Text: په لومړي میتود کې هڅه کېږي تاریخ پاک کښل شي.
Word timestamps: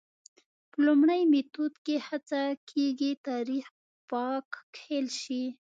په 0.69 0.77
لومړي 0.85 1.21
میتود 1.33 1.73
کې 1.85 1.95
هڅه 2.07 2.41
کېږي 2.69 3.11
تاریخ 3.27 3.65
پاک 4.09 4.47
کښل 4.75 5.05
شي. 5.21 5.43